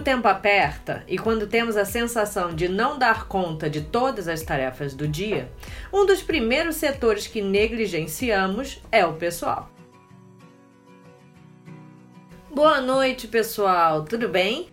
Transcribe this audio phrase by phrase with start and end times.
[0.00, 4.42] o tempo aperta e quando temos a sensação de não dar conta de todas as
[4.42, 5.52] tarefas do dia,
[5.92, 9.70] um dos primeiros setores que negligenciamos é o pessoal.
[12.50, 14.70] Boa noite, pessoal, tudo bem?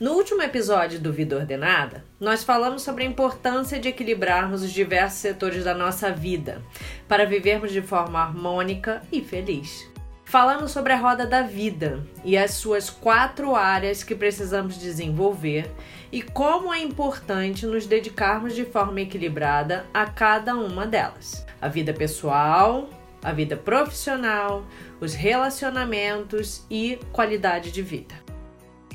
[0.00, 5.20] No último episódio do Vida Ordenada, nós falamos sobre a importância de equilibrarmos os diversos
[5.20, 6.62] setores da nossa vida
[7.06, 9.97] para vivermos de forma harmônica e feliz.
[10.28, 15.70] Falamos sobre a roda da vida e as suas quatro áreas que precisamos desenvolver
[16.12, 21.94] e como é importante nos dedicarmos de forma equilibrada a cada uma delas: a vida
[21.94, 22.90] pessoal,
[23.22, 24.66] a vida profissional,
[25.00, 28.14] os relacionamentos e qualidade de vida.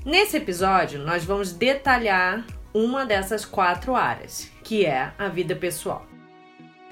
[0.05, 6.12] Nesse episódio, nós vamos detalhar uma dessas quatro áreas, que é a vida pessoal.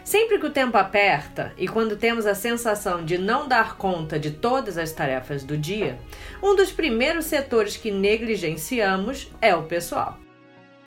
[0.04, 4.32] Sempre que o tempo aperta e quando temos a sensação de não dar conta de
[4.32, 5.98] todas as tarefas do dia,
[6.42, 10.18] um dos primeiros setores que negligenciamos é o pessoal.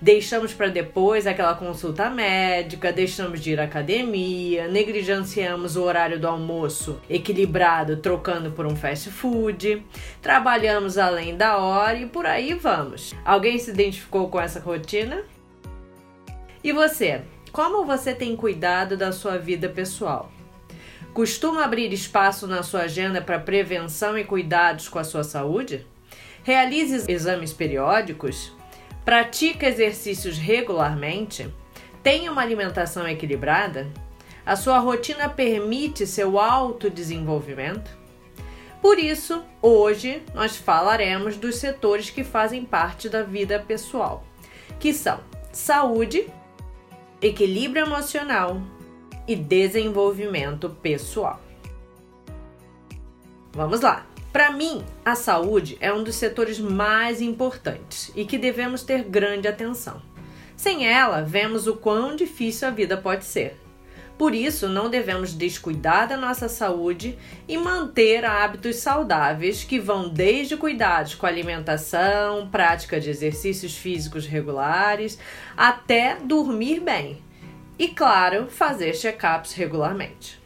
[0.01, 6.27] Deixamos para depois aquela consulta médica, deixamos de ir à academia, negligenciamos o horário do
[6.27, 9.83] almoço equilibrado trocando por um fast food,
[10.21, 13.15] trabalhamos além da hora e por aí vamos.
[13.25, 15.23] Alguém se identificou com essa rotina?
[16.63, 17.23] E você?
[17.55, 20.29] Como você tem cuidado da sua vida pessoal?
[21.13, 25.87] Costuma abrir espaço na sua agenda para prevenção e cuidados com a sua saúde?
[26.43, 28.53] Realize exames periódicos?
[29.05, 31.49] Pratica exercícios regularmente?
[32.03, 33.87] Tem uma alimentação equilibrada?
[34.45, 37.97] A sua rotina permite seu autodesenvolvimento?
[38.83, 44.25] Por isso, hoje nós falaremos dos setores que fazem parte da vida pessoal,
[44.81, 45.21] que são
[45.53, 46.27] saúde,
[47.21, 48.61] equilíbrio emocional
[49.27, 51.41] e desenvolvimento pessoal.
[53.53, 54.07] Vamos lá!
[54.33, 59.47] Para mim, a saúde é um dos setores mais importantes e que devemos ter grande
[59.47, 60.03] atenção.
[60.57, 63.57] Sem ela, vemos o quão difícil a vida pode ser.
[64.17, 70.57] Por isso, não devemos descuidar da nossa saúde e manter hábitos saudáveis que vão desde
[70.57, 75.19] cuidados com alimentação, prática de exercícios físicos regulares,
[75.57, 77.23] até dormir bem.
[77.77, 80.41] E, claro, fazer check-ups regularmente.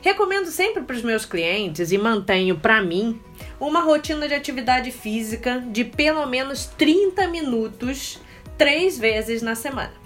[0.00, 3.20] Recomendo sempre para os meus clientes e mantenho para mim
[3.58, 8.20] uma rotina de atividade física de pelo menos 30 minutos
[8.56, 10.05] três vezes na semana.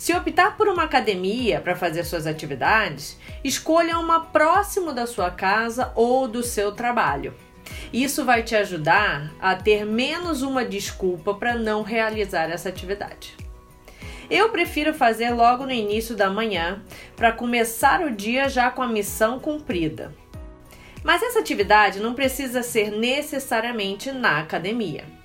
[0.00, 5.92] Se optar por uma academia para fazer suas atividades, escolha uma próximo da sua casa
[5.94, 7.34] ou do seu trabalho.
[7.92, 13.36] Isso vai te ajudar a ter menos uma desculpa para não realizar essa atividade.
[14.30, 16.82] Eu prefiro fazer logo no início da manhã
[17.14, 20.14] para começar o dia já com a missão cumprida.
[21.04, 25.19] Mas essa atividade não precisa ser necessariamente na academia.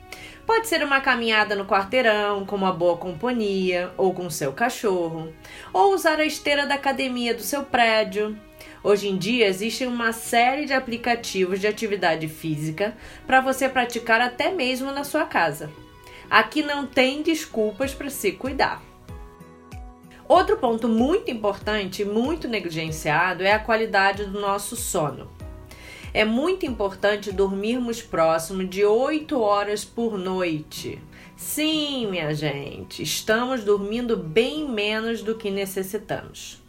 [0.45, 5.33] Pode ser uma caminhada no quarteirão, com uma boa companhia ou com seu cachorro,
[5.73, 8.37] ou usar a esteira da academia do seu prédio.
[8.83, 12.95] Hoje em dia existe uma série de aplicativos de atividade física
[13.25, 15.71] para você praticar até mesmo na sua casa.
[16.29, 18.83] Aqui não tem desculpas para se cuidar.
[20.27, 25.27] Outro ponto muito importante muito negligenciado é a qualidade do nosso sono.
[26.15, 30.97] É muito importante dormirmos próximo de 8 horas por noite.
[31.35, 36.63] Sim, minha gente, estamos dormindo bem menos do que necessitamos.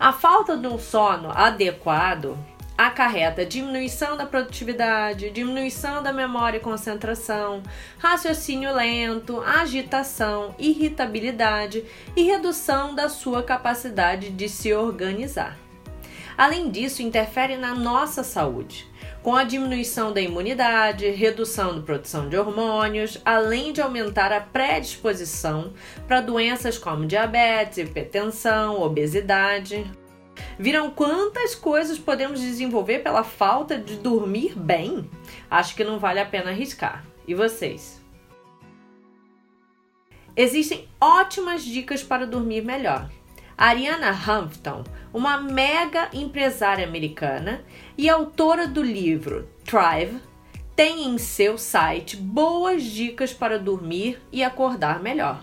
[0.00, 2.36] A falta de um sono adequado
[2.76, 7.62] acarreta diminuição da produtividade, diminuição da memória e concentração,
[7.98, 11.84] raciocínio lento, agitação, irritabilidade
[12.16, 15.61] e redução da sua capacidade de se organizar.
[16.36, 18.86] Além disso, interfere na nossa saúde,
[19.22, 25.72] com a diminuição da imunidade, redução da produção de hormônios, além de aumentar a predisposição
[26.06, 29.84] para doenças como diabetes, hipertensão, obesidade.
[30.58, 35.08] Viram quantas coisas podemos desenvolver pela falta de dormir bem?
[35.50, 37.04] Acho que não vale a pena arriscar.
[37.26, 38.00] E vocês?
[40.34, 43.08] Existem ótimas dicas para dormir melhor.
[43.56, 47.62] Ariana Huffington, uma mega empresária americana
[47.96, 50.20] e autora do livro Thrive,
[50.74, 55.42] tem em seu site boas dicas para dormir e acordar melhor.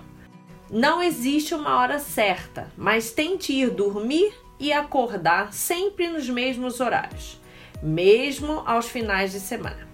[0.69, 7.39] Não existe uma hora certa, mas tente ir dormir e acordar sempre nos mesmos horários,
[7.81, 9.87] mesmo aos finais de semana.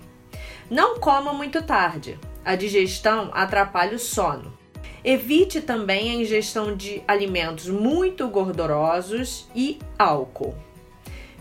[0.70, 4.65] Não coma muito tarde, a digestão atrapalha o sono
[5.08, 10.56] Evite também a ingestão de alimentos muito gordurosos e álcool.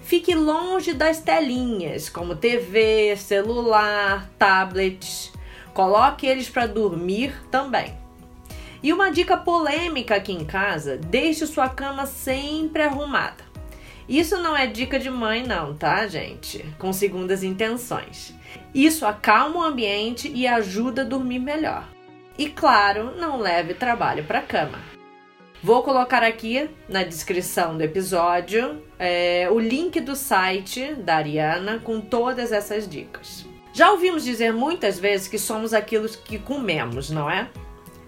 [0.02, 5.32] Fique longe das telinhas, como TV, celular, tablets.
[5.72, 7.96] Coloque eles para dormir também.
[8.82, 13.44] E uma dica polêmica aqui em casa: deixe sua cama sempre arrumada.
[14.06, 16.62] Isso não é dica de mãe, não, tá, gente?
[16.78, 18.34] Com segundas intenções.
[18.74, 21.93] Isso acalma o ambiente e ajuda a dormir melhor.
[22.36, 24.78] E claro, não leve trabalho para cama.
[25.62, 32.00] Vou colocar aqui na descrição do episódio é, o link do site da Ariana com
[32.00, 33.46] todas essas dicas.
[33.72, 37.48] Já ouvimos dizer muitas vezes que somos aquilo que comemos, não é?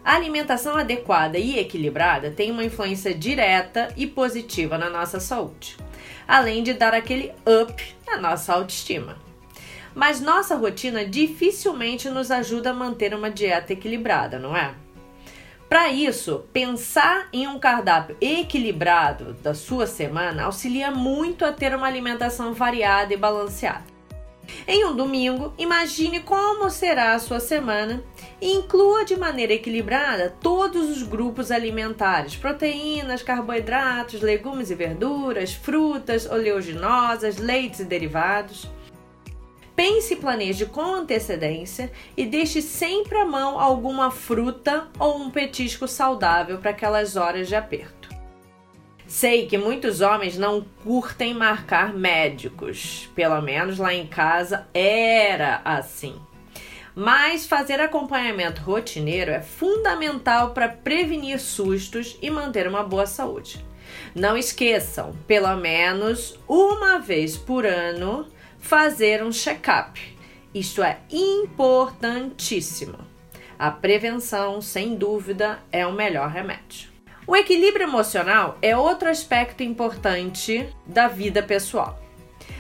[0.05, 5.77] A alimentação adequada e equilibrada tem uma influência direta e positiva na nossa saúde,
[6.29, 9.17] além de dar aquele up na nossa autoestima.
[9.97, 14.75] Mas nossa rotina dificilmente nos ajuda a manter uma dieta equilibrada, não é?
[15.71, 21.87] Para isso, pensar em um cardápio equilibrado da sua semana auxilia muito a ter uma
[21.87, 23.85] alimentação variada e balanceada.
[24.69, 28.05] Em um domingo, imagine como será a sua semana
[28.39, 36.31] e inclua de maneira equilibrada todos os grupos alimentares: proteínas, carboidratos, legumes e verduras, frutas,
[36.31, 38.69] oleaginosas, leites e derivados.
[39.77, 45.87] Pense e planeje com antecedência e deixe sempre à mão alguma fruta ou um petisco
[45.87, 48.09] saudável para aquelas horas de aperto.
[49.07, 56.17] Sei que muitos homens não curtem marcar médicos, pelo menos lá em casa era assim.
[56.95, 63.63] Mas fazer acompanhamento rotineiro é fundamental para prevenir sustos e manter uma boa saúde.
[64.15, 68.27] Não esqueçam, pelo menos uma vez por ano,
[68.67, 70.01] fazer um check-up.
[70.53, 72.99] Isto é importantíssimo.
[73.57, 76.91] A prevenção, sem dúvida, é o melhor remédio.
[77.29, 82.03] O equilíbrio emocional é outro aspecto importante da vida pessoal.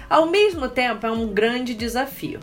[0.09, 2.39] Ao mesmo tempo, é um grande desafio.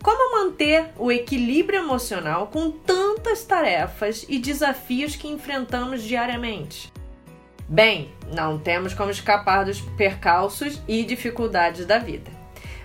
[0.00, 6.92] Como manter o equilíbrio emocional com tantas tarefas e desafios que enfrentamos diariamente?
[7.68, 12.41] Bem, não temos como escapar dos percalços e dificuldades da vida,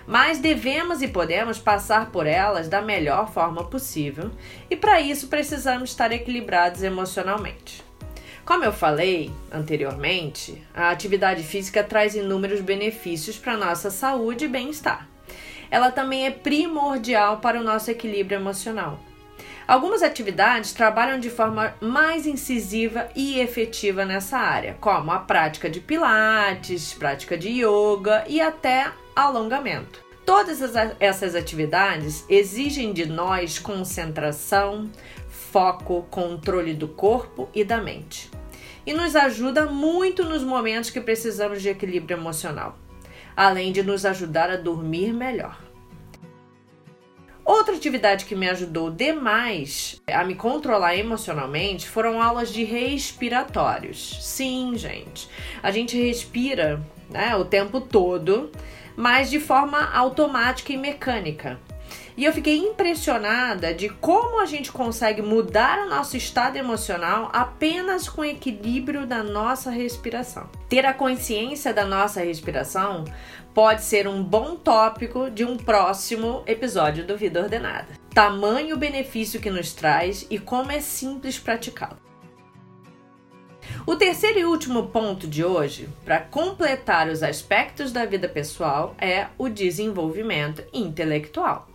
[0.08, 4.30] mas devemos e podemos passar por elas da melhor forma possível
[4.70, 7.84] e para isso precisamos estar equilibrados emocionalmente.
[8.42, 15.06] Como eu falei anteriormente, a atividade física traz inúmeros benefícios para nossa saúde e bem-estar.
[15.70, 18.98] Ela também é primordial para o nosso equilíbrio emocional.
[19.66, 25.78] Algumas atividades trabalham de forma mais incisiva e efetiva nessa área, como a prática de
[25.78, 28.90] pilates, prática de yoga e até
[29.26, 30.04] alongamento.
[30.24, 30.60] Todas
[31.00, 34.90] essas atividades exigem de nós concentração,
[35.28, 38.30] foco, controle do corpo e da mente
[38.88, 42.78] e nos ajuda muito nos momentos que precisamos de equilíbrio emocional,
[43.36, 45.58] além de nos ajudar a dormir melhor.
[47.44, 54.18] Outra atividade que me ajudou demais a me controlar emocionalmente foram aulas de respiratórios.
[54.22, 55.28] Sim, gente,
[55.62, 58.50] a gente respira né, o tempo todo,
[58.98, 61.56] mas de forma automática e mecânica.
[62.16, 68.08] E eu fiquei impressionada de como a gente consegue mudar o nosso estado emocional apenas
[68.08, 70.50] com o equilíbrio da nossa respiração.
[70.68, 73.04] Ter a consciência da nossa respiração
[73.54, 77.96] pode ser um bom tópico de um próximo episódio do Vida Ordenada.
[78.12, 82.07] Tamanho benefício que nos traz e como é simples praticá-lo.
[83.86, 89.26] O terceiro e último ponto de hoje, para completar os aspectos da vida pessoal, é
[89.38, 91.68] o desenvolvimento intelectual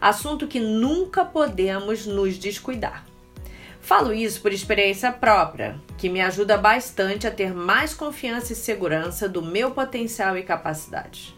[0.00, 3.04] assunto que nunca podemos nos descuidar.
[3.80, 9.28] Falo isso por experiência própria, que me ajuda bastante a ter mais confiança e segurança
[9.28, 11.37] do meu potencial e capacidade.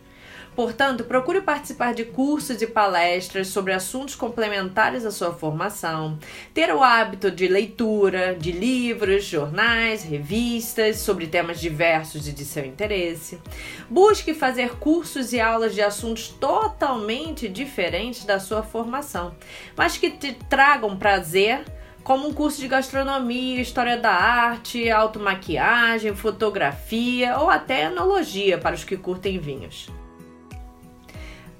[0.60, 6.18] Portanto, procure participar de cursos e palestras sobre assuntos complementares à sua formação,
[6.52, 12.62] ter o hábito de leitura de livros, jornais, revistas sobre temas diversos e de seu
[12.62, 13.40] interesse.
[13.88, 19.34] Busque fazer cursos e aulas de assuntos totalmente diferentes da sua formação,
[19.74, 21.64] mas que te tragam prazer
[22.04, 28.84] como um curso de gastronomia, história da arte, automaquiagem, fotografia ou até enologia para os
[28.84, 29.88] que curtem vinhos.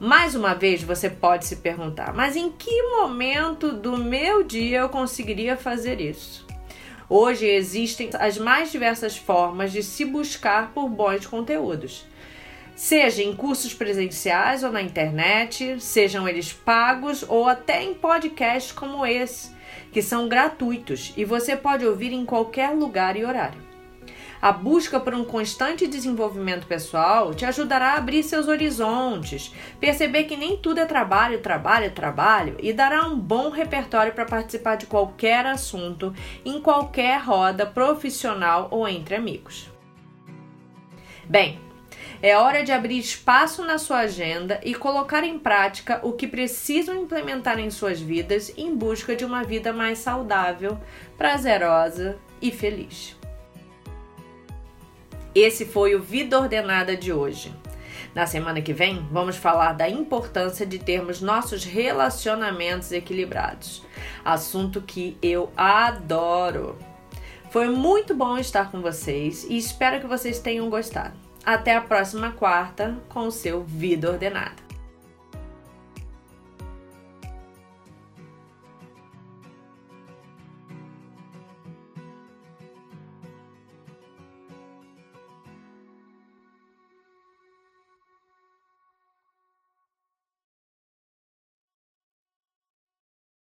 [0.01, 4.89] Mais uma vez você pode se perguntar: mas em que momento do meu dia eu
[4.89, 6.47] conseguiria fazer isso?
[7.07, 12.07] Hoje existem as mais diversas formas de se buscar por bons conteúdos.
[12.75, 19.05] Seja em cursos presenciais ou na internet, sejam eles pagos ou até em podcasts como
[19.05, 19.51] esse,
[19.93, 23.70] que são gratuitos e você pode ouvir em qualquer lugar e horário.
[24.43, 30.37] A busca por um constante desenvolvimento pessoal te ajudará a abrir seus horizontes, perceber que
[30.37, 35.45] nem tudo é trabalho, trabalho, trabalho e dará um bom repertório para participar de qualquer
[35.45, 39.71] assunto, em qualquer roda profissional ou entre amigos.
[41.27, 41.61] Bem,
[42.23, 46.97] é hora de abrir espaço na sua agenda e colocar em prática o que precisam
[46.97, 50.79] implementar em suas vidas em busca de uma vida mais saudável,
[51.19, 53.20] prazerosa e feliz.
[55.35, 57.55] Esse foi o Vida Ordenada de hoje.
[58.15, 63.85] Na semana que vem, vamos falar da importância de termos nossos relacionamentos equilibrados.
[64.25, 66.77] Assunto que eu adoro.
[67.51, 71.15] Foi muito bom estar com vocês e espero que vocês tenham gostado.
[71.45, 74.70] Até a próxima quarta com o seu Vida Ordenada.